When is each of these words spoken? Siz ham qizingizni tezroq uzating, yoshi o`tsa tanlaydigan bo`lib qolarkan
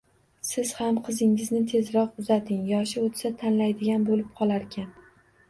Siz 0.51 0.69
ham 0.77 0.95
qizingizni 1.09 1.61
tezroq 1.73 2.15
uzating, 2.23 2.65
yoshi 2.73 3.05
o`tsa 3.05 3.33
tanlaydigan 3.43 4.09
bo`lib 4.11 4.35
qolarkan 4.43 4.91